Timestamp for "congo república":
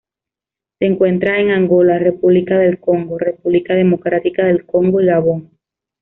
2.79-3.75